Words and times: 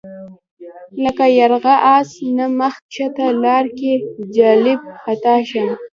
لکه 1.03 1.25
یرغه 1.39 1.75
آس 1.95 2.09
نه 2.37 2.45
مخ 2.59 2.73
ښکته 2.93 3.25
لار 3.43 3.65
کې 3.77 3.91
جلَب 4.35 4.81
خطا 5.03 5.35
شم 5.49 5.69